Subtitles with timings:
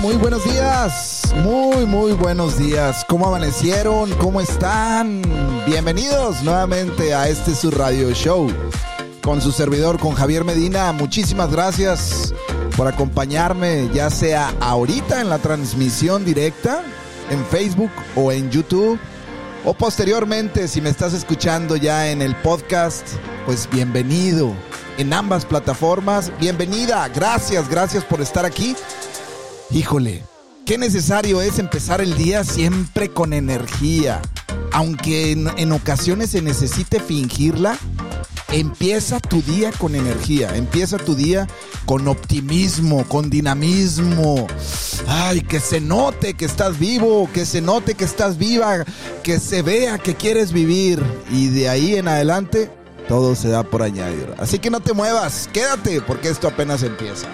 [0.00, 1.32] muy buenos días.
[1.42, 3.04] Muy, muy buenos días.
[3.08, 4.12] ¿Cómo amanecieron?
[4.14, 5.22] ¿Cómo están?
[5.66, 8.48] Bienvenidos nuevamente a este su radio show
[9.22, 10.92] con su servidor, con Javier Medina.
[10.92, 12.32] Muchísimas gracias
[12.76, 16.82] por acompañarme, ya sea ahorita en la transmisión directa,
[17.30, 18.98] en Facebook o en YouTube,
[19.64, 23.06] o posteriormente si me estás escuchando ya en el podcast,
[23.46, 24.54] pues bienvenido
[24.98, 26.32] en ambas plataformas.
[26.38, 28.76] Bienvenida, gracias, gracias por estar aquí.
[29.70, 30.24] Híjole,
[30.64, 34.22] qué necesario es empezar el día siempre con energía.
[34.72, 37.76] Aunque en, ocasiones se necesite fingirla,
[38.50, 41.46] empieza tu día con energía, empieza tu día
[41.84, 44.46] con optimismo, con dinamismo.
[45.06, 48.86] Ay, que se note que estás vivo, que se note que estás viva,
[49.22, 51.02] que se vea que quieres vivir.
[51.30, 52.70] Y de ahí en adelante,
[53.06, 54.32] todo se da por añadir.
[54.38, 57.28] Así que no te muevas, quédate, porque esto apenas empieza.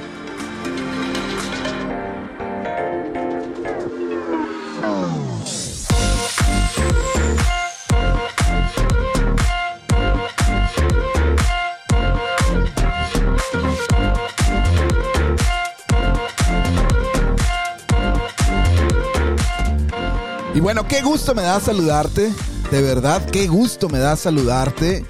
[20.88, 22.32] Qué gusto me da saludarte.
[22.70, 25.04] De verdad, qué gusto me da saludarte.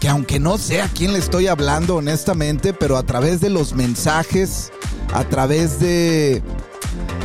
[0.00, 3.74] Que aunque no sé a quién le estoy hablando honestamente, pero a través de los
[3.74, 4.70] mensajes,
[5.12, 6.42] a través de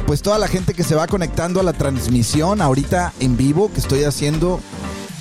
[0.08, 3.80] pues toda la gente que se va conectando a la transmisión ahorita en vivo que
[3.80, 4.60] estoy haciendo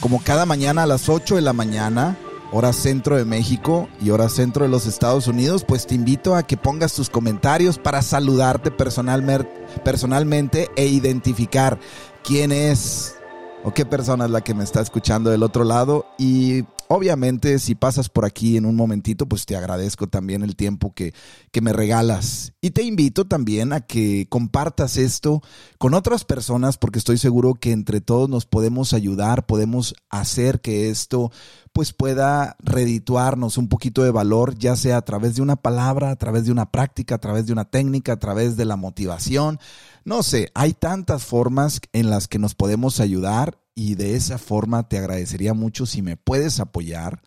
[0.01, 2.19] como cada mañana a las 8 de la mañana,
[2.51, 6.43] hora centro de México y hora centro de los Estados Unidos, pues te invito a
[6.43, 11.79] que pongas tus comentarios para saludarte personalmente e identificar
[12.23, 13.17] quién es
[13.65, 16.07] o qué persona es la que me está escuchando del otro lado.
[16.19, 20.93] Y obviamente si pasas por aquí en un momentito, pues te agradezco también el tiempo
[20.95, 21.15] que,
[21.51, 22.53] que me regalas.
[22.61, 25.43] Y te invito también a que compartas esto
[25.79, 30.91] con otras personas porque estoy seguro que entre todos nos podemos ayudar, podemos hacer que
[30.91, 31.33] esto
[31.73, 36.17] pues pueda redituarnos un poquito de valor, ya sea a través de una palabra, a
[36.17, 39.59] través de una práctica, a través de una técnica, a través de la motivación.
[40.05, 44.89] No sé, hay tantas formas en las que nos podemos ayudar y de esa forma
[44.89, 47.23] te agradecería mucho si me puedes apoyar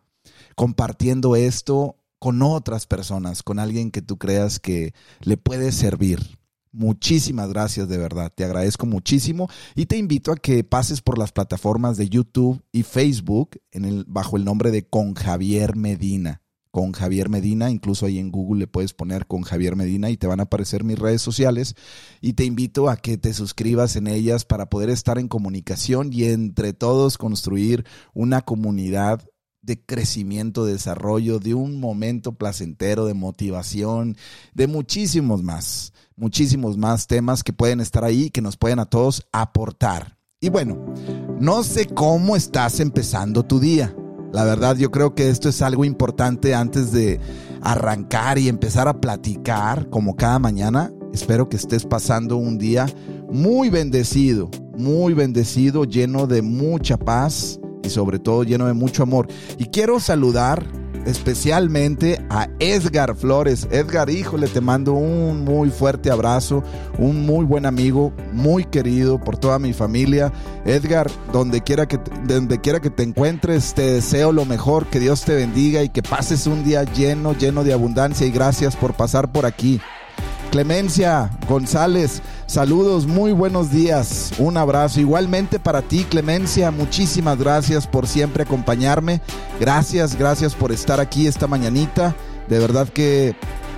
[0.56, 6.40] compartiendo esto con otras personas, con alguien que tú creas que le puede servir.
[6.72, 11.32] Muchísimas gracias de verdad, te agradezco muchísimo y te invito a que pases por las
[11.32, 13.62] plataformas de YouTube y Facebook
[14.08, 16.42] bajo el nombre de Con Javier Medina.
[16.76, 20.28] Con Javier Medina, incluso ahí en Google le puedes poner con Javier Medina y te
[20.28, 21.74] van a aparecer mis redes sociales
[22.20, 26.26] y te invito a que te suscribas en ellas para poder estar en comunicación y
[26.26, 29.26] entre todos construir una comunidad
[29.62, 34.18] de crecimiento, de desarrollo, de un momento placentero, de motivación,
[34.54, 39.26] de muchísimos más muchísimos más temas que pueden estar ahí, que nos pueden a todos
[39.32, 40.18] aportar.
[40.42, 40.94] Y bueno,
[41.40, 43.96] no sé cómo estás empezando tu día.
[44.36, 47.22] La verdad, yo creo que esto es algo importante antes de
[47.62, 50.92] arrancar y empezar a platicar como cada mañana.
[51.14, 52.86] Espero que estés pasando un día
[53.32, 59.30] muy bendecido, muy bendecido, lleno de mucha paz y sobre todo lleno de mucho amor.
[59.58, 60.66] Y quiero saludar
[61.06, 63.68] especialmente a Edgar Flores.
[63.72, 66.64] Edgar, híjole, te mando un muy fuerte abrazo,
[66.98, 70.32] un muy buen amigo, muy querido por toda mi familia.
[70.66, 75.24] Edgar, donde quiera que, donde quiera que te encuentres, te deseo lo mejor, que Dios
[75.24, 79.32] te bendiga y que pases un día lleno, lleno de abundancia y gracias por pasar
[79.32, 79.80] por aquí.
[80.56, 85.02] Clemencia González, saludos, muy buenos días, un abrazo.
[85.02, 89.20] Igualmente para ti, Clemencia, muchísimas gracias por siempre acompañarme.
[89.60, 92.16] Gracias, gracias por estar aquí esta mañanita.
[92.48, 93.36] De verdad que,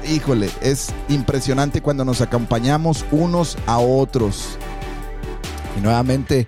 [0.07, 4.59] híjole, es impresionante cuando nos acompañamos unos a otros.
[5.79, 6.45] Y nuevamente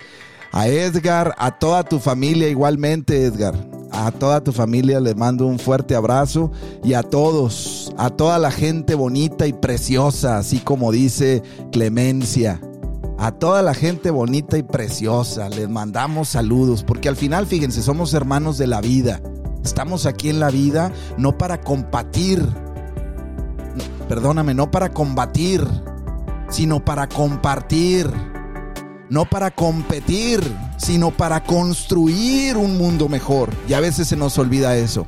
[0.52, 5.58] a Edgar, a toda tu familia igualmente, Edgar a toda tu familia le mando un
[5.58, 6.50] fuerte abrazo
[6.84, 11.42] y a todos, a toda la gente bonita y preciosa, así como dice
[11.72, 12.60] Clemencia.
[13.18, 18.14] A toda la gente bonita y preciosa les mandamos saludos, porque al final, fíjense, somos
[18.14, 19.20] hermanos de la vida.
[19.62, 22.42] Estamos aquí en la vida no para combatir,
[24.08, 25.66] perdóname, no para combatir,
[26.48, 28.10] sino para compartir
[29.10, 30.40] no para competir,
[30.76, 33.50] sino para construir un mundo mejor.
[33.68, 35.06] Y a veces se nos olvida eso.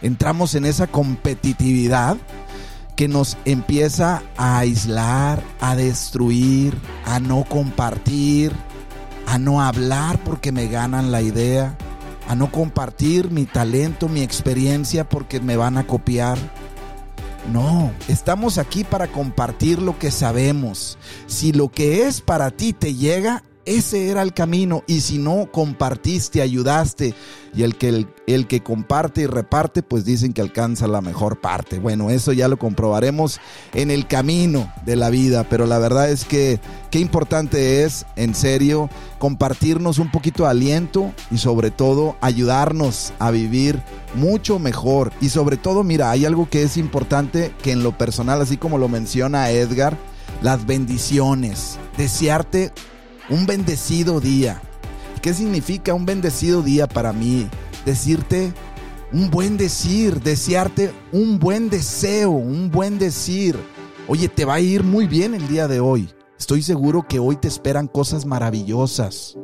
[0.00, 2.16] Entramos en esa competitividad
[2.96, 8.52] que nos empieza a aislar, a destruir, a no compartir,
[9.26, 11.76] a no hablar porque me ganan la idea,
[12.28, 16.38] a no compartir mi talento, mi experiencia porque me van a copiar.
[17.50, 20.96] No, estamos aquí para compartir lo que sabemos.
[21.26, 25.48] Si lo que es para ti te llega, ese era el camino y si no
[25.52, 27.14] compartiste, ayudaste
[27.54, 31.78] y el que, el, que comparte y reparte pues dicen que alcanza la mejor parte.
[31.78, 33.40] Bueno, eso ya lo comprobaremos
[33.74, 36.60] en el camino de la vida, pero la verdad es que
[36.90, 43.30] qué importante es en serio compartirnos un poquito de aliento y sobre todo ayudarnos a
[43.30, 43.80] vivir
[44.14, 48.40] mucho mejor y sobre todo mira, hay algo que es importante que en lo personal
[48.40, 49.96] así como lo menciona Edgar,
[50.42, 52.72] las bendiciones, desearte
[53.28, 54.60] un bendecido día.
[55.20, 57.48] ¿Qué significa un bendecido día para mí?
[57.86, 58.52] Decirte
[59.12, 63.56] un buen decir, desearte un buen deseo, un buen decir.
[64.08, 66.08] Oye, te va a ir muy bien el día de hoy.
[66.38, 69.38] Estoy seguro que hoy te esperan cosas maravillosas.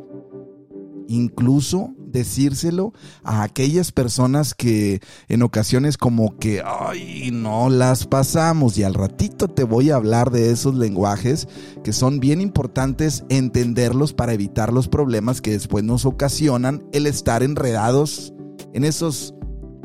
[1.07, 8.79] Incluso decírselo a aquellas personas que en ocasiones como que, ay, no las pasamos.
[8.79, 11.49] Y al ratito te voy a hablar de esos lenguajes
[11.85, 17.43] que son bien importantes entenderlos para evitar los problemas que después nos ocasionan el estar
[17.43, 18.33] enredados
[18.73, 19.35] en esos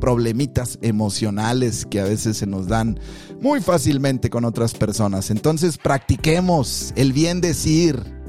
[0.04, 3.00] problemitas emocionales que a veces se nos dan
[3.40, 5.32] muy fácilmente con otras personas.
[5.32, 8.23] Entonces practiquemos el bien decir.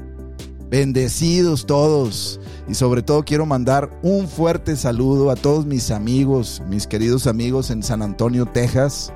[0.75, 2.37] Bendecidos todos.
[2.67, 7.69] Y sobre todo quiero mandar un fuerte saludo a todos mis amigos, mis queridos amigos
[7.71, 9.13] en San Antonio, Texas,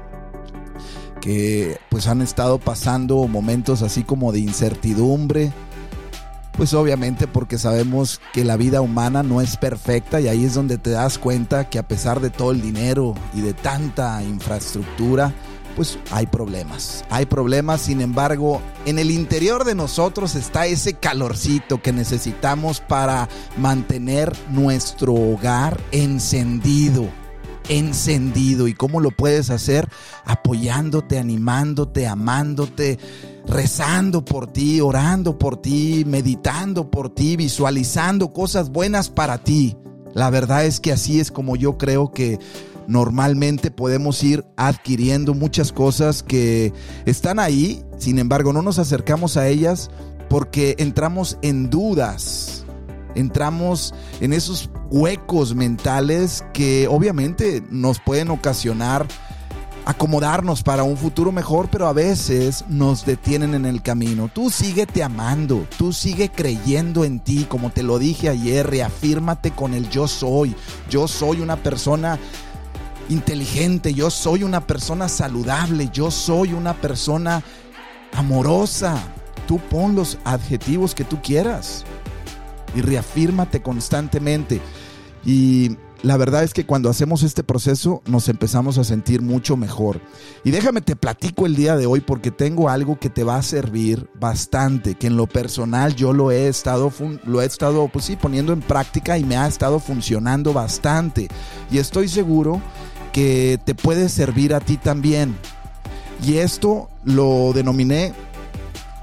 [1.19, 5.51] que pues han estado pasando momentos así como de incertidumbre.
[6.53, 10.77] Pues obviamente porque sabemos que la vida humana no es perfecta y ahí es donde
[10.77, 15.33] te das cuenta que a pesar de todo el dinero y de tanta infraestructura,
[15.75, 17.05] pues hay problemas.
[17.09, 23.29] Hay problemas, sin embargo, en el interior de nosotros está ese calorcito que necesitamos para
[23.57, 27.07] mantener nuestro hogar encendido.
[27.69, 28.67] Encendido.
[28.67, 29.87] ¿Y cómo lo puedes hacer?
[30.25, 32.97] Apoyándote, animándote, amándote,
[33.47, 39.77] rezando por ti, orando por ti, meditando por ti, visualizando cosas buenas para ti.
[40.13, 42.39] La verdad es que así es como yo creo que
[42.89, 46.73] normalmente podemos ir adquiriendo muchas cosas que
[47.05, 49.91] están ahí, sin embargo no nos acercamos a ellas
[50.27, 52.65] porque entramos en dudas,
[53.13, 59.05] entramos en esos huecos mentales que obviamente nos pueden ocasionar
[59.85, 64.29] acomodarnos para un futuro mejor, pero a veces nos detienen en el camino.
[64.31, 69.73] Tú síguete amando, tú sigue creyendo en ti, como te lo dije ayer, reafírmate con
[69.73, 70.55] el yo soy.
[70.91, 72.19] Yo soy una persona
[73.09, 77.43] inteligente, yo soy una persona saludable, yo soy una persona
[78.15, 78.97] amorosa.
[79.47, 81.83] Tú pon los adjetivos que tú quieras
[82.75, 84.61] y reafírmate constantemente.
[85.25, 89.99] Y la verdad es que cuando hacemos este proceso nos empezamos a sentir mucho mejor.
[90.43, 93.43] Y déjame te platico el día de hoy porque tengo algo que te va a
[93.43, 96.91] servir bastante, que en lo personal yo lo he estado
[97.25, 101.27] lo he estado pues sí poniendo en práctica y me ha estado funcionando bastante.
[101.69, 102.61] Y estoy seguro
[103.11, 105.35] que te puede servir a ti también.
[106.25, 108.13] Y esto lo denominé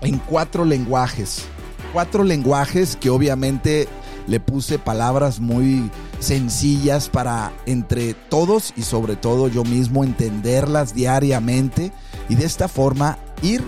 [0.02, 1.44] en cuatro lenguajes.
[1.92, 3.88] Cuatro lenguajes que obviamente
[4.26, 11.92] le puse palabras muy sencillas para entre todos y sobre todo yo mismo entenderlas diariamente
[12.28, 13.62] y de esta forma ir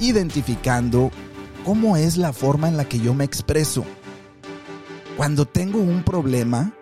[0.00, 1.10] identificando
[1.64, 3.84] cómo es la forma en la que yo me expreso.
[5.16, 6.72] Cuando tengo un problema,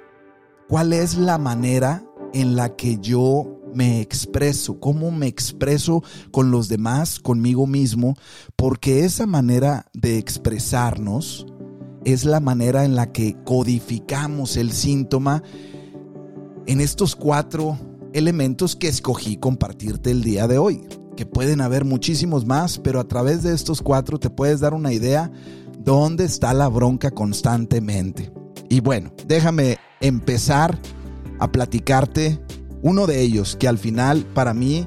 [0.69, 6.69] ¿cuál es la manera en la que yo me expreso, cómo me expreso con los
[6.69, 8.17] demás, conmigo mismo,
[8.57, 11.47] porque esa manera de expresarnos
[12.05, 15.43] es la manera en la que codificamos el síntoma
[16.67, 17.79] en estos cuatro
[18.13, 20.87] elementos que escogí compartirte el día de hoy,
[21.17, 24.93] que pueden haber muchísimos más, pero a través de estos cuatro te puedes dar una
[24.93, 25.31] idea
[25.79, 28.33] dónde está la bronca constantemente.
[28.69, 30.79] Y bueno, déjame empezar
[31.43, 32.41] a platicarte
[32.83, 34.87] uno de ellos que al final para mí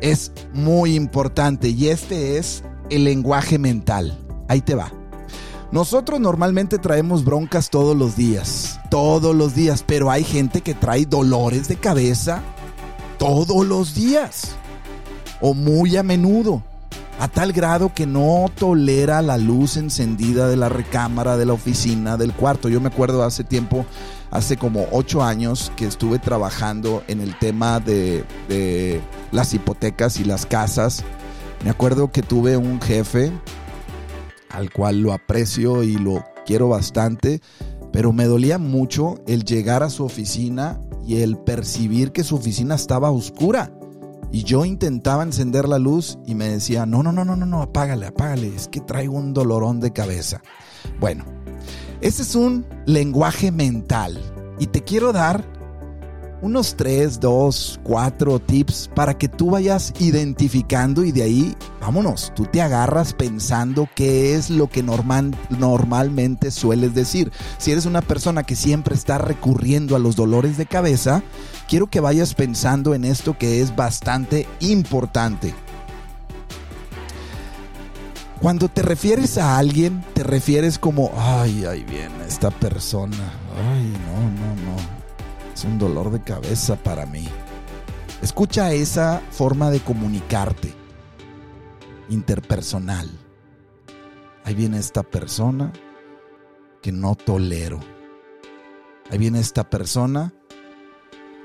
[0.00, 4.16] es muy importante y este es el lenguaje mental.
[4.46, 4.92] Ahí te va.
[5.72, 11.04] Nosotros normalmente traemos broncas todos los días, todos los días, pero hay gente que trae
[11.04, 12.42] dolores de cabeza
[13.18, 14.52] todos los días
[15.40, 16.62] o muy a menudo,
[17.18, 22.16] a tal grado que no tolera la luz encendida de la recámara, de la oficina,
[22.16, 22.68] del cuarto.
[22.68, 23.84] Yo me acuerdo hace tiempo
[24.30, 28.24] hace como ocho años que estuve trabajando en el tema de,
[29.32, 31.04] las hipotecas y las casas.
[31.64, 33.32] Me acuerdo que tuve un jefe
[34.50, 37.40] al cual lo aprecio y lo quiero bastante,
[37.92, 42.74] pero me dolía mucho el llegar a su oficina y el percibir que su oficina
[42.74, 43.72] estaba oscura.
[44.30, 47.62] Y yo intentaba encender la luz y me decía, no, no, no, no, no, no,
[47.62, 50.42] apágale, apágale, es que traigo un dolorón de cabeza.
[51.00, 51.24] Bueno,
[52.00, 54.18] ese es un lenguaje mental
[54.58, 55.44] y te quiero dar
[56.40, 62.44] unos 3, 2, 4 tips para que tú vayas identificando y de ahí, vámonos, tú
[62.44, 67.32] te agarras pensando qué es lo que normal, normalmente sueles decir.
[67.58, 71.22] Si eres una persona que siempre está recurriendo a los dolores de cabeza,
[71.68, 75.54] quiero que vayas pensando en esto que es bastante importante.
[78.40, 83.16] Cuando te refieres a alguien, te refieres como, ay, ahí viene esta persona.
[83.72, 84.98] Ay, no, no, no
[85.58, 87.28] es un dolor de cabeza para mí.
[88.22, 90.72] Escucha esa forma de comunicarte
[92.10, 93.10] interpersonal.
[94.44, 95.72] Ahí viene esta persona
[96.80, 97.80] que no tolero.
[99.10, 100.32] Ahí viene esta persona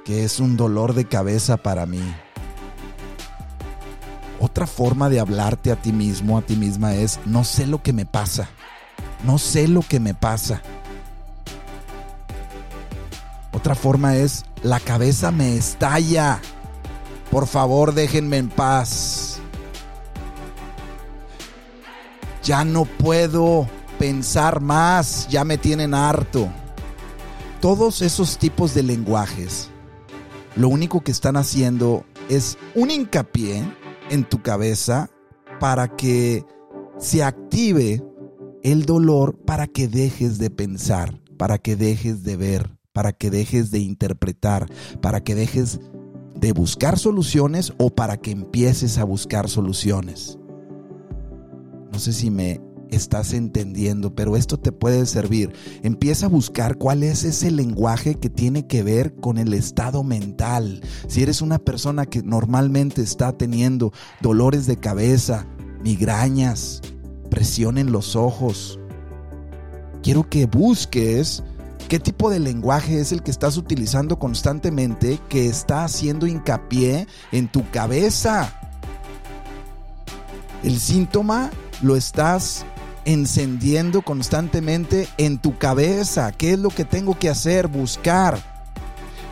[0.06, 2.04] que es un dolor de cabeza para mí.
[4.44, 7.94] Otra forma de hablarte a ti mismo, a ti misma es, no sé lo que
[7.94, 8.50] me pasa.
[9.24, 10.62] No sé lo que me pasa.
[13.54, 16.42] Otra forma es, la cabeza me estalla.
[17.32, 19.40] Por favor, déjenme en paz.
[22.44, 23.66] Ya no puedo
[23.98, 26.50] pensar más, ya me tienen harto.
[27.62, 29.70] Todos esos tipos de lenguajes,
[30.58, 33.64] lo único que están haciendo es un hincapié
[34.14, 35.10] en tu cabeza
[35.60, 36.46] para que
[37.00, 38.04] se active
[38.62, 43.72] el dolor para que dejes de pensar, para que dejes de ver, para que dejes
[43.72, 44.70] de interpretar,
[45.02, 45.80] para que dejes
[46.36, 50.38] de buscar soluciones o para que empieces a buscar soluciones.
[51.92, 52.62] No sé si me
[52.96, 55.54] estás entendiendo, pero esto te puede servir.
[55.84, 60.82] Empieza a buscar cuál es ese lenguaje que tiene que ver con el estado mental.
[61.08, 65.48] Si eres una persona que normalmente está teniendo dolores de cabeza,
[65.84, 66.82] migrañas,
[67.30, 68.80] presión en los ojos,
[70.02, 71.44] quiero que busques
[71.88, 77.48] ¿Qué tipo de lenguaje es el que estás utilizando constantemente que está haciendo hincapié en
[77.48, 78.52] tu cabeza?
[80.64, 82.66] El síntoma lo estás
[83.06, 86.32] encendiendo constantemente en tu cabeza.
[86.32, 87.68] ¿Qué es lo que tengo que hacer?
[87.68, 88.40] Buscar.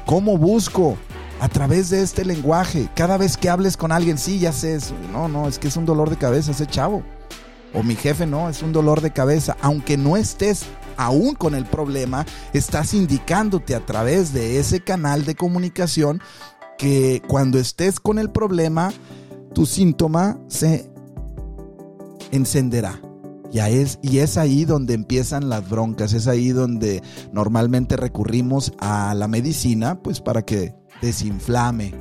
[0.05, 0.97] ¿Cómo busco?
[1.39, 2.89] A través de este lenguaje.
[2.95, 4.77] Cada vez que hables con alguien, sí, ya sé,
[5.11, 7.03] no, no, es que es un dolor de cabeza ese chavo.
[7.73, 9.55] O mi jefe, no, es un dolor de cabeza.
[9.61, 10.65] Aunque no estés
[10.97, 16.21] aún con el problema, estás indicándote a través de ese canal de comunicación
[16.77, 18.91] que cuando estés con el problema,
[19.53, 20.91] tu síntoma se
[22.31, 22.99] encenderá.
[23.51, 27.03] Y es ahí donde empiezan las broncas, es ahí donde
[27.33, 31.93] normalmente recurrimos a la medicina, pues para que desinflame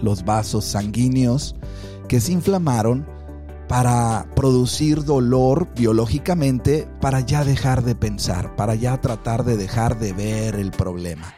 [0.00, 1.54] los vasos sanguíneos
[2.08, 3.06] que se inflamaron
[3.68, 10.12] para producir dolor biológicamente, para ya dejar de pensar, para ya tratar de dejar de
[10.12, 11.32] ver el problema.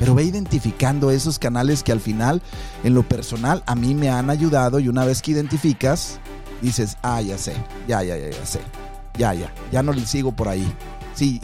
[0.00, 2.42] Pero ve identificando esos canales que al final,
[2.82, 6.18] en lo personal, a mí me han ayudado y una vez que identificas,
[6.60, 7.54] dices, ah, ya sé,
[7.86, 8.60] ya, ya, ya, ya sé,
[9.16, 10.66] ya, ya, ya no le sigo por ahí.
[11.14, 11.40] Sí,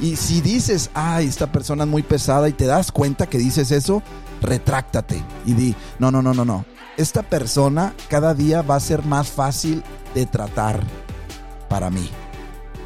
[0.00, 3.70] y si dices, ay, esta persona es muy pesada y te das cuenta que dices
[3.70, 4.02] eso,
[4.42, 6.64] retráctate y di, no, no, no, no, no,
[6.96, 9.82] esta persona cada día va a ser más fácil
[10.14, 10.82] de tratar
[11.68, 12.08] para mí.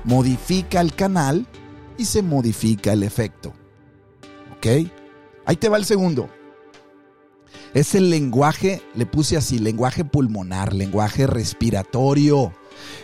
[0.05, 1.47] Modifica el canal
[1.99, 3.53] y se modifica el efecto.
[4.57, 4.91] ¿Ok?
[5.47, 6.29] Ahí te va el segundo.
[7.73, 12.53] Es el lenguaje, le puse así, lenguaje pulmonar, lenguaje respiratorio.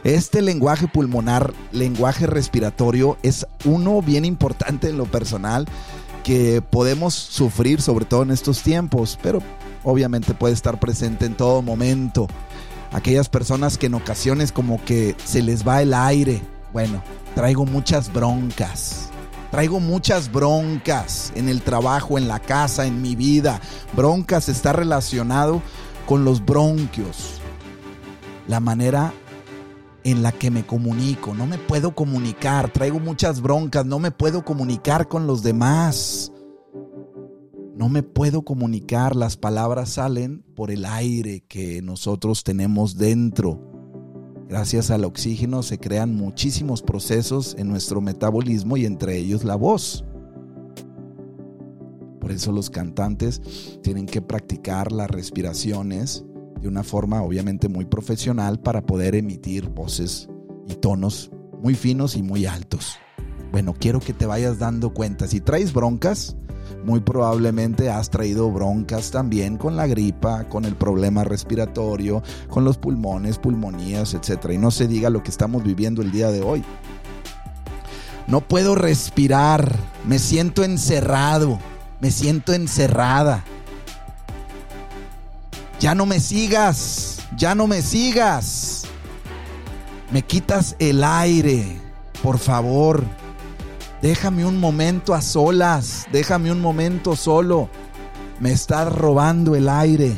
[0.03, 5.67] Este lenguaje pulmonar, lenguaje respiratorio, es uno bien importante en lo personal
[6.25, 9.41] que podemos sufrir, sobre todo en estos tiempos, pero
[9.85, 12.27] obviamente puede estar presente en todo momento.
[12.91, 16.43] Aquellas personas que en ocasiones como que se les va el aire.
[16.73, 17.01] Bueno,
[17.37, 19.06] traigo muchas broncas.
[19.51, 23.61] Traigo muchas broncas en el trabajo, en la casa, en mi vida.
[23.95, 25.63] Broncas está relacionado
[26.07, 27.41] con los bronquios.
[28.49, 29.13] La manera
[30.05, 31.35] en la que me comunico.
[31.35, 32.71] No me puedo comunicar.
[32.71, 33.85] Traigo muchas broncas.
[33.87, 36.33] No me puedo comunicar con los demás.
[37.77, 43.76] No me puedo comunicar, las palabras salen por el aire que nosotros tenemos dentro.
[44.49, 50.05] Gracias al oxígeno se crean muchísimos procesos en nuestro metabolismo y entre ellos la voz.
[52.21, 53.41] Por eso los cantantes
[53.83, 56.25] tienen que practicar las respiraciones
[56.61, 60.29] de una forma obviamente muy profesional para poder emitir voces
[60.69, 62.99] y tonos muy finos y muy altos.
[63.51, 65.27] Bueno, quiero que te vayas dando cuenta.
[65.27, 66.37] Si traes broncas,
[66.87, 72.79] muy probablemente has traído broncas también con la gripa, con el problema respiratorio, con los
[72.79, 74.53] pulmones, pulmonías, etc.
[74.53, 76.63] Y no se diga lo que estamos viviendo el día de hoy.
[78.29, 79.75] No puedo respirar,
[80.07, 81.59] me siento encerrado,
[82.01, 83.43] me siento encerrada.
[85.81, 88.85] Ya no me sigas, ya no me sigas.
[90.13, 91.67] Me quitas el aire,
[92.23, 93.03] por favor.
[94.03, 97.69] Déjame un momento a solas, déjame un momento solo.
[98.41, 100.17] Me estás robando el aire.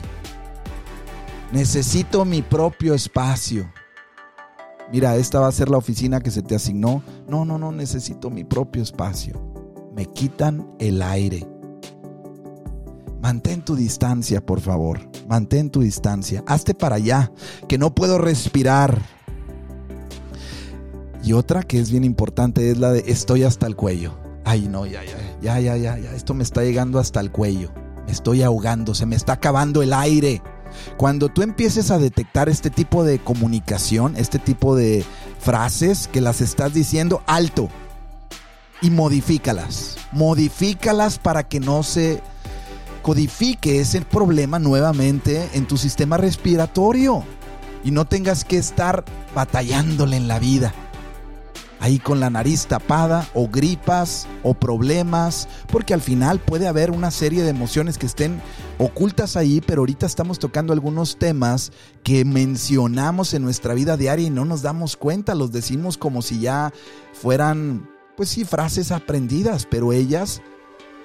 [1.53, 3.71] Necesito mi propio espacio
[4.91, 7.03] mira, esta va a ser la oficina que se te asignó.
[7.29, 9.41] No, no, no, necesito mi propio espacio.
[9.95, 11.47] Me quitan el aire.
[13.21, 15.01] Mantén tu distancia, por favor.
[15.29, 16.43] Mantén tu distancia.
[16.47, 17.33] Hazte para allá,
[17.69, 19.18] que no puedo respirar.
[21.23, 24.19] Y otra que es bien importante es la de estoy hasta el cuello.
[24.45, 26.15] Ay, no, ya, ya, ya, ya, ya, ya.
[26.15, 27.71] Esto me está llegando hasta el cuello.
[28.07, 30.43] Me estoy ahogando, se me está acabando el aire.
[30.97, 35.05] Cuando tú empieces a detectar este tipo de comunicación, este tipo de
[35.39, 37.69] frases que las estás diciendo, alto
[38.81, 39.97] y modifícalas.
[40.13, 42.23] Modifícalas para que no se
[43.03, 47.25] codifique ese problema nuevamente en tu sistema respiratorio
[47.85, 50.73] y no tengas que estar batallándole en la vida
[51.81, 57.11] ahí con la nariz tapada o gripas o problemas, porque al final puede haber una
[57.11, 58.41] serie de emociones que estén
[58.79, 64.31] ocultas ahí, pero ahorita estamos tocando algunos temas que mencionamos en nuestra vida diaria y
[64.31, 66.73] no nos damos cuenta, los decimos como si ya
[67.13, 70.43] fueran, pues sí, frases aprendidas, pero ellas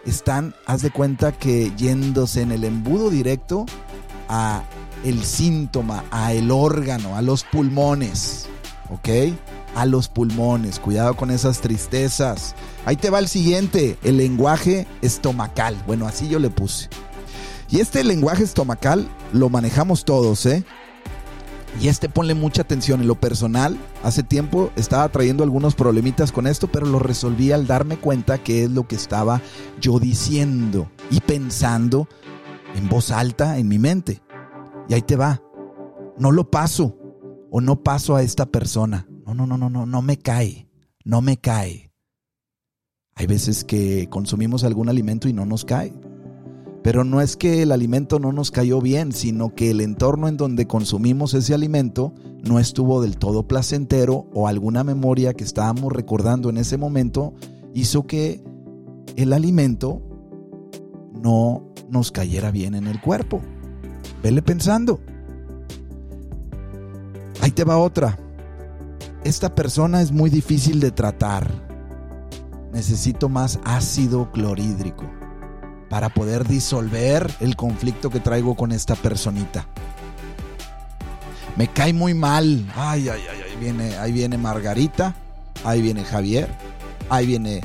[0.05, 3.65] están, haz de cuenta que yéndose en el embudo directo
[4.29, 4.63] a
[5.03, 8.47] el síntoma, a el órgano, a los pulmones,
[8.89, 9.33] ¿ok?
[9.75, 10.79] A los pulmones.
[10.79, 12.55] Cuidado con esas tristezas.
[12.85, 15.81] Ahí te va el siguiente, el lenguaje estomacal.
[15.87, 16.89] Bueno, así yo le puse.
[17.69, 20.63] Y este lenguaje estomacal lo manejamos todos, ¿eh?
[21.81, 23.01] Y este ponle mucha atención.
[23.01, 27.65] En lo personal, hace tiempo estaba trayendo algunos problemitas con esto, pero lo resolví al
[27.65, 29.41] darme cuenta que es lo que estaba
[29.81, 32.07] yo diciendo y pensando
[32.75, 34.21] en voz alta en mi mente.
[34.87, 35.41] Y ahí te va.
[36.17, 36.95] No lo paso
[37.49, 39.07] o no paso a esta persona.
[39.25, 40.67] No, no, no, no, no, no me cae,
[41.05, 41.91] no me cae.
[43.15, 45.93] Hay veces que consumimos algún alimento y no nos cae.
[46.83, 50.35] Pero no es que el alimento no nos cayó bien, sino que el entorno en
[50.35, 56.49] donde consumimos ese alimento no estuvo del todo placentero o alguna memoria que estábamos recordando
[56.49, 57.33] en ese momento
[57.73, 58.43] hizo que
[59.15, 60.01] el alimento
[61.13, 63.39] no nos cayera bien en el cuerpo.
[64.21, 64.99] Vele pensando.
[67.39, 68.19] Ahí te va otra
[69.23, 71.49] esta persona es muy difícil de tratar.
[72.71, 75.09] Necesito más ácido clorhídrico
[75.89, 79.67] para poder disolver el conflicto que traigo con esta personita.
[81.55, 82.65] Me cae muy mal.
[82.75, 85.15] Ay, ay, ay, ahí viene, ahí viene Margarita,
[85.63, 86.49] ahí viene Javier,
[87.09, 87.61] ahí viene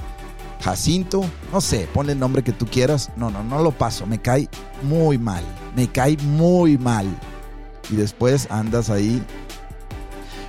[0.61, 3.11] Jacinto, no sé, ponle el nombre que tú quieras.
[3.17, 4.07] No, no, no lo paso.
[4.07, 4.49] Me cae
[4.83, 5.43] muy mal.
[5.75, 7.07] Me cae muy mal.
[7.91, 9.23] Y después andas ahí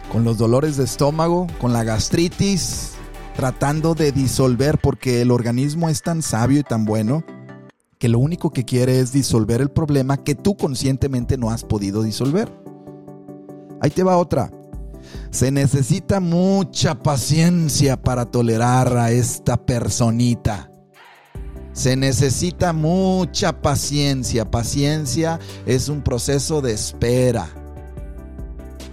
[0.09, 2.91] con los dolores de estómago, con la gastritis,
[3.35, 7.23] tratando de disolver porque el organismo es tan sabio y tan bueno
[7.99, 12.01] que lo único que quiere es disolver el problema que tú conscientemente no has podido
[12.01, 12.51] disolver.
[13.81, 14.51] Ahí te va otra.
[15.31, 20.71] Se necesita mucha paciencia para tolerar a esta personita.
[21.73, 24.49] Se necesita mucha paciencia.
[24.49, 27.58] Paciencia es un proceso de espera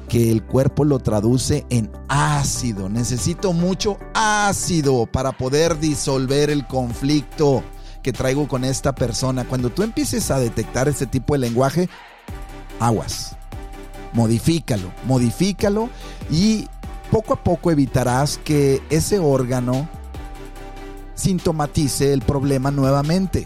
[0.08, 2.88] que el cuerpo lo traduce en ácido.
[2.88, 7.62] Necesito mucho ácido para poder disolver el conflicto
[8.02, 9.44] que traigo con esta persona.
[9.44, 11.88] Cuando tú empieces a detectar este tipo de lenguaje,
[12.78, 13.36] aguas.
[14.12, 15.90] Modifícalo, modifícalo
[16.30, 16.68] y
[17.10, 19.88] poco a poco evitarás que ese órgano
[21.14, 23.44] sintomatice el problema nuevamente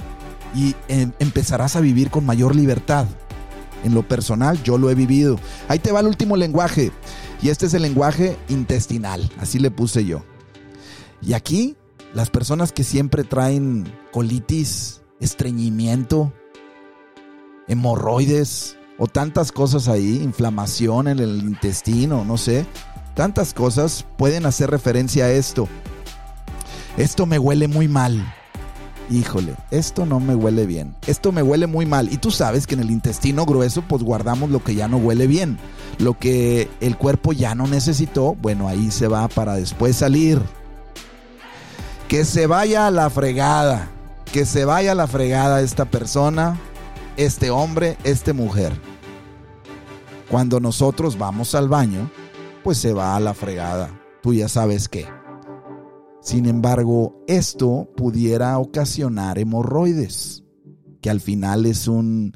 [0.54, 3.06] y em, empezarás a vivir con mayor libertad.
[3.84, 5.38] En lo personal, yo lo he vivido.
[5.68, 6.92] Ahí te va el último lenguaje.
[7.42, 9.30] Y este es el lenguaje intestinal.
[9.38, 10.22] Así le puse yo.
[11.22, 11.76] Y aquí,
[12.14, 16.32] las personas que siempre traen colitis, estreñimiento,
[17.68, 22.66] hemorroides o tantas cosas ahí, inflamación en el intestino, no sé,
[23.14, 25.68] tantas cosas pueden hacer referencia a esto.
[26.96, 28.34] Esto me huele muy mal
[29.10, 32.10] híjole, esto no me huele bien, esto me huele muy mal.
[32.12, 35.26] Y tú sabes que en el intestino grueso pues guardamos lo que ya no huele
[35.26, 35.58] bien,
[35.98, 40.40] lo que el cuerpo ya no necesitó, bueno, ahí se va para después salir.
[42.08, 43.90] Que se vaya a la fregada.
[44.32, 46.56] que se vaya a la fregada esta persona,
[47.16, 48.72] este hombre, esta mujer.
[50.30, 52.08] Cuando nosotros vamos al baño,
[52.62, 53.90] pues se va a la fregada.
[54.22, 55.19] Tú ya sabes qué.
[56.20, 60.44] Sin embargo, esto pudiera ocasionar hemorroides,
[61.00, 62.34] que al final es un,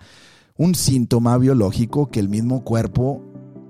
[0.57, 3.23] un síntoma biológico que el mismo cuerpo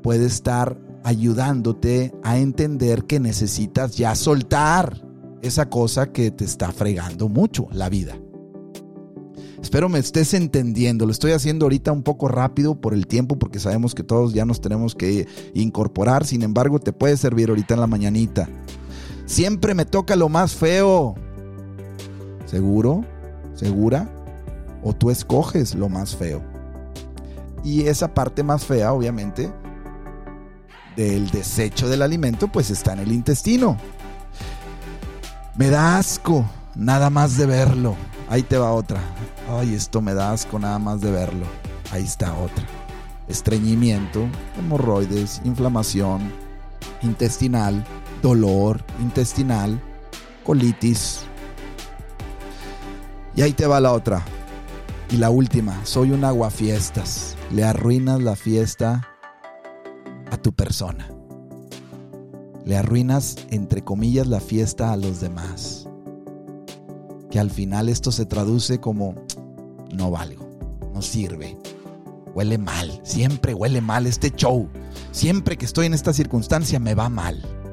[0.02, 5.04] puede estar ayudándote a entender que necesitas ya soltar
[5.42, 8.16] esa cosa que te está fregando mucho la vida.
[9.60, 11.06] Espero me estés entendiendo.
[11.06, 14.44] Lo estoy haciendo ahorita un poco rápido por el tiempo porque sabemos que todos ya
[14.44, 16.26] nos tenemos que incorporar.
[16.26, 18.48] Sin embargo, te puede servir ahorita en la mañanita.
[19.26, 21.14] Siempre me toca lo más feo.
[22.46, 23.04] ¿Seguro?
[23.54, 24.08] ¿Segura?
[24.82, 26.42] ¿O tú escoges lo más feo?
[27.62, 29.50] Y esa parte más fea, obviamente,
[30.96, 33.78] del desecho del alimento, pues está en el intestino.
[35.56, 37.96] Me da asco nada más de verlo.
[38.28, 39.00] Ahí te va otra.
[39.48, 41.46] Ay, esto me da asco nada más de verlo.
[41.90, 42.64] Ahí está otra.
[43.28, 44.26] Estreñimiento,
[44.58, 46.30] hemorroides, inflamación
[47.02, 47.84] intestinal,
[48.24, 49.78] dolor intestinal,
[50.44, 51.20] colitis.
[53.36, 54.24] Y ahí te va la otra.
[55.10, 57.36] Y la última, soy un aguafiestas.
[57.52, 59.06] Le arruinas la fiesta
[60.30, 61.06] a tu persona.
[62.64, 65.86] Le arruinas, entre comillas, la fiesta a los demás
[67.30, 69.16] que al final esto se traduce como
[69.92, 70.48] no valgo,
[70.94, 71.58] no sirve,
[72.32, 74.68] huele mal, siempre huele mal este show,
[75.10, 77.63] siempre que estoy en esta circunstancia me va mal.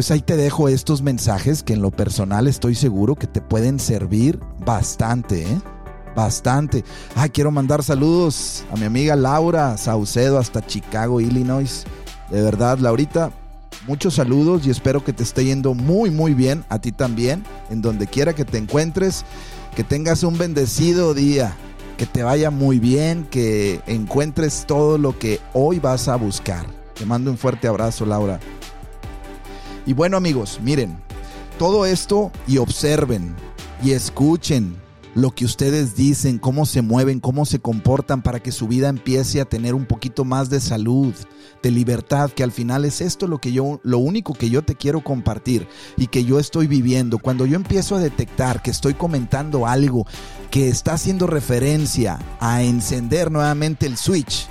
[0.00, 3.78] Pues ahí te dejo estos mensajes que en lo personal estoy seguro que te pueden
[3.78, 5.60] servir bastante, ¿eh?
[6.16, 6.84] Bastante.
[7.14, 11.84] Ah, quiero mandar saludos a mi amiga Laura Saucedo hasta Chicago, Illinois.
[12.30, 13.30] De verdad, Laurita,
[13.86, 17.82] Muchos saludos y espero que te esté yendo muy muy bien, a ti también, en
[17.82, 19.26] donde quiera que te encuentres,
[19.76, 21.54] que tengas un bendecido día,
[21.98, 26.64] que te vaya muy bien, que encuentres todo lo que hoy vas a buscar.
[26.94, 28.40] Te mando un fuerte abrazo, Laura.
[29.86, 30.98] Y bueno amigos, miren,
[31.58, 33.34] todo esto y observen
[33.82, 34.76] y escuchen
[35.14, 39.40] lo que ustedes dicen, cómo se mueven, cómo se comportan para que su vida empiece
[39.40, 41.12] a tener un poquito más de salud,
[41.62, 44.76] de libertad, que al final es esto lo que yo lo único que yo te
[44.76, 45.66] quiero compartir
[45.96, 47.18] y que yo estoy viviendo.
[47.18, 50.06] Cuando yo empiezo a detectar que estoy comentando algo
[50.50, 54.46] que está haciendo referencia a encender nuevamente el switch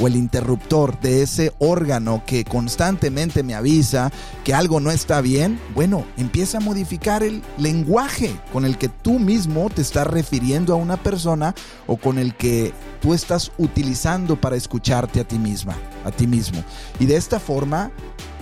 [0.00, 4.12] o el interruptor de ese órgano que constantemente me avisa
[4.44, 9.18] que algo no está bien, bueno, empieza a modificar el lenguaje con el que tú
[9.18, 11.54] mismo te estás refiriendo a una persona
[11.86, 16.62] o con el que tú estás utilizando para escucharte a ti misma, a ti mismo.
[16.98, 17.90] Y de esta forma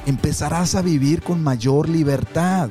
[0.07, 2.71] empezarás a vivir con mayor libertad.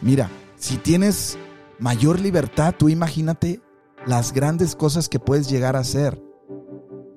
[0.00, 1.38] Mira, si tienes
[1.78, 3.60] mayor libertad, tú imagínate
[4.06, 6.31] las grandes cosas que puedes llegar a hacer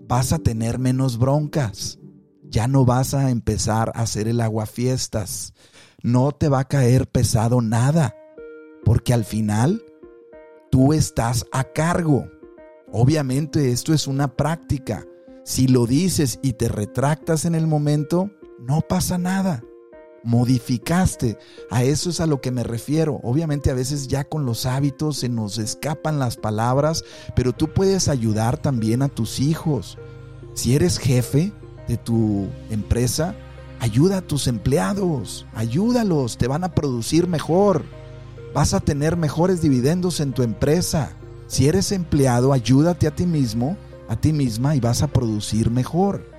[0.07, 1.99] vas a tener menos broncas.
[2.43, 5.53] Ya no vas a empezar a hacer el aguafiestas.
[6.03, 8.15] No te va a caer pesado nada.
[8.83, 9.83] Porque al final
[10.71, 12.29] tú estás a cargo.
[12.91, 15.05] Obviamente esto es una práctica.
[15.43, 19.63] Si lo dices y te retractas en el momento, no pasa nada
[20.25, 21.37] modificaste.
[21.69, 23.21] A eso es a lo que me refiero.
[23.23, 28.09] Obviamente a veces ya con los hábitos se nos escapan las palabras, pero tú puedes
[28.09, 29.97] ayudar también a tus hijos.
[30.53, 31.53] Si eres jefe
[31.87, 33.35] de tu empresa,
[33.79, 37.83] ayuda a tus empleados, ayúdalos, te van a producir mejor.
[38.53, 41.11] Vas a tener mejores dividendos en tu empresa.
[41.47, 43.77] Si eres empleado, ayúdate a ti mismo,
[44.09, 46.34] a ti misma y vas a producir mejor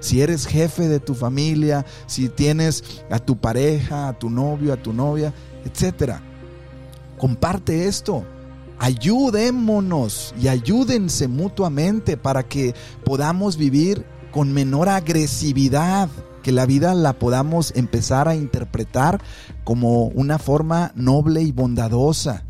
[0.00, 4.76] si eres jefe de tu familia, si tienes a tu pareja, a tu novio, a
[4.76, 5.32] tu novia,
[5.64, 6.22] etcétera.
[7.18, 8.24] Comparte esto.
[8.78, 16.08] Ayudémonos y ayúdense mutuamente para que podamos vivir con menor agresividad,
[16.42, 19.20] que la vida la podamos empezar a interpretar
[19.64, 22.44] como una forma noble y bondadosa.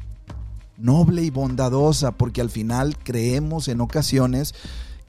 [0.77, 4.55] Noble y bondadosa, porque al final creemos en ocasiones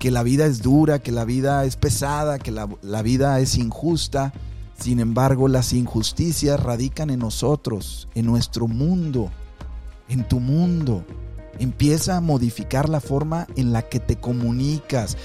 [0.01, 2.65] que la vida es dura, que la vida es pesada, que la,
[3.03, 4.33] vida es injusta.
[4.73, 9.29] Sin embargo, las injusticias radican en nosotros, en nuestro mundo,
[10.09, 11.05] en tu mundo.
[11.59, 15.17] Empieza a modificar la forma en la que te comunicas.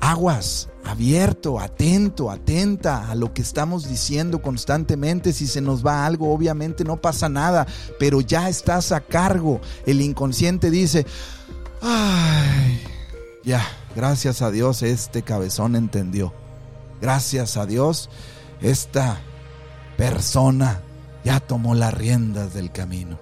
[0.00, 5.32] Aguas, abierto, atento, atenta a lo que estamos diciendo constantemente.
[5.32, 7.66] Si se nos va algo, obviamente no pasa nada,
[7.98, 9.60] pero ya estás a cargo.
[9.84, 11.04] El inconsciente dice,
[11.82, 12.80] ay,
[13.42, 13.66] ya,
[13.96, 16.34] gracias a Dios este cabezón entendió.
[17.00, 18.10] Gracias a Dios
[18.60, 19.20] esta
[19.96, 20.82] persona
[21.24, 23.18] ya tomó las riendas del camino.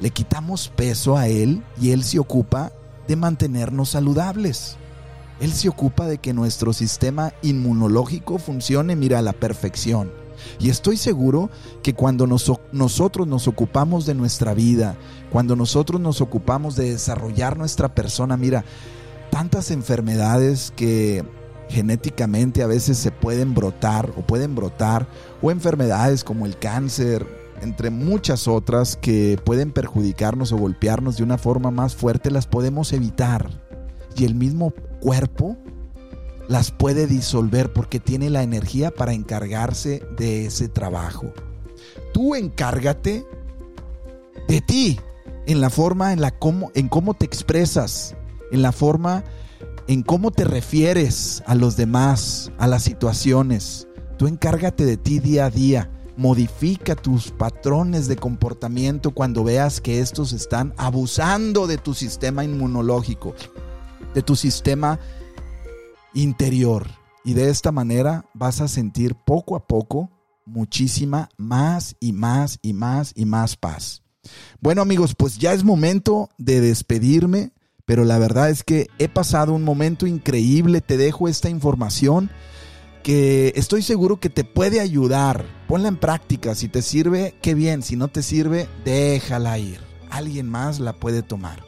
[0.00, 2.72] le quitamos peso a Él y Él se ocupa
[3.06, 4.76] de mantenernos saludables.
[5.40, 10.10] Él se ocupa de que nuestro sistema inmunológico funcione, mira, a la perfección.
[10.58, 11.50] Y estoy seguro
[11.82, 14.96] que cuando nosotros nos ocupamos de nuestra vida,
[15.30, 18.64] cuando nosotros nos ocupamos de desarrollar nuestra persona, mira,
[19.30, 21.24] tantas enfermedades que
[21.68, 25.06] genéticamente a veces se pueden brotar o pueden brotar,
[25.42, 27.26] o enfermedades como el cáncer,
[27.60, 32.92] entre muchas otras que pueden perjudicarnos o golpearnos de una forma más fuerte, las podemos
[32.92, 33.50] evitar.
[34.16, 35.56] Y el mismo cuerpo
[36.48, 41.32] las puede disolver porque tiene la energía para encargarse de ese trabajo.
[42.12, 43.26] Tú encárgate
[44.48, 44.98] de ti
[45.46, 48.16] en la forma en la cómo en cómo te expresas,
[48.50, 49.24] en la forma
[49.86, 53.88] en cómo te refieres a los demás, a las situaciones.
[54.18, 55.90] Tú encárgate de ti día a día.
[56.16, 63.34] Modifica tus patrones de comportamiento cuando veas que estos están abusando de tu sistema inmunológico,
[64.14, 64.98] de tu sistema
[66.14, 66.86] interior.
[67.24, 70.10] Y de esta manera vas a sentir poco a poco
[70.44, 74.02] muchísima más y más y más y más paz.
[74.60, 77.52] Bueno amigos, pues ya es momento de despedirme,
[77.88, 82.30] pero la verdad es que he pasado un momento increíble, te dejo esta información
[83.02, 85.46] que estoy seguro que te puede ayudar.
[85.66, 89.80] Ponla en práctica, si te sirve, qué bien, si no te sirve, déjala ir.
[90.10, 91.64] Alguien más la puede tomar.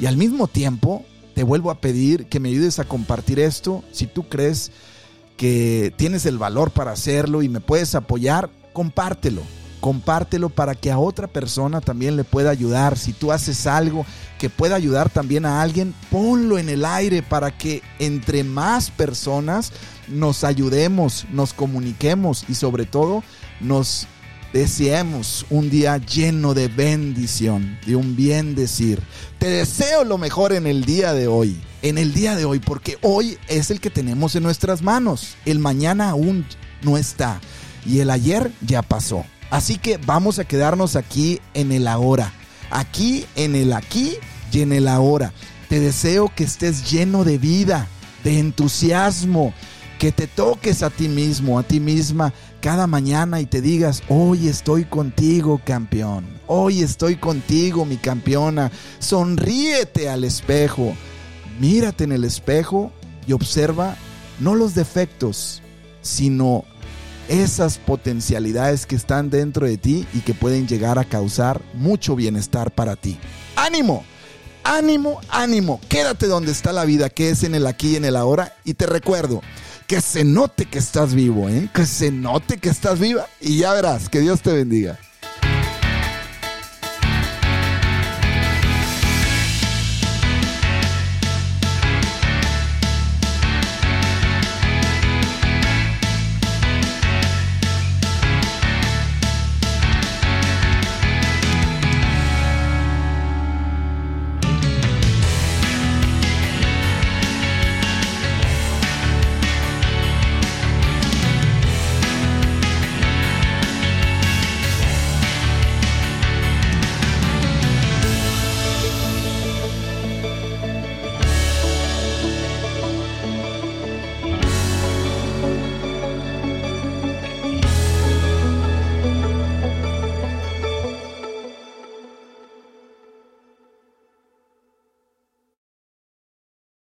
[0.00, 1.04] Y al mismo tiempo,
[1.36, 3.84] te vuelvo a pedir que me ayudes a compartir esto.
[3.92, 4.72] Si tú crees
[5.36, 9.42] que tienes el valor para hacerlo y me puedes apoyar, compártelo.
[9.80, 12.98] Compártelo para que a otra persona también le pueda ayudar.
[12.98, 14.04] Si tú haces algo
[14.38, 19.72] que pueda ayudar también a alguien, ponlo en el aire para que entre más personas
[20.08, 23.22] nos ayudemos, nos comuniquemos y sobre todo
[23.60, 24.06] nos
[24.52, 29.00] deseemos un día lleno de bendición, de un bien decir.
[29.38, 32.98] Te deseo lo mejor en el día de hoy, en el día de hoy, porque
[33.02, 35.36] hoy es el que tenemos en nuestras manos.
[35.44, 36.44] El mañana aún
[36.82, 37.40] no está
[37.86, 39.24] y el ayer ya pasó.
[39.50, 42.32] Así que vamos a quedarnos aquí en el ahora,
[42.70, 44.14] aquí en el aquí
[44.52, 45.32] y en el ahora.
[45.68, 47.88] Te deseo que estés lleno de vida,
[48.24, 49.52] de entusiasmo,
[49.98, 54.48] que te toques a ti mismo, a ti misma cada mañana y te digas, hoy
[54.48, 56.26] estoy contigo, campeón.
[56.46, 58.70] Hoy estoy contigo, mi campeona.
[58.98, 60.94] Sonríete al espejo.
[61.58, 62.92] Mírate en el espejo
[63.26, 63.96] y observa
[64.40, 65.62] no los defectos,
[66.00, 66.64] sino
[67.30, 72.72] esas potencialidades que están dentro de ti y que pueden llegar a causar mucho bienestar
[72.72, 73.18] para ti.
[73.56, 74.04] ¡Ánimo!
[74.62, 78.14] Ánimo, ánimo, quédate donde está la vida, que es en el aquí y en el
[78.14, 78.54] ahora.
[78.62, 79.40] Y te recuerdo,
[79.86, 81.70] que se note que estás vivo, ¿eh?
[81.74, 84.98] que se note que estás viva y ya verás, que Dios te bendiga.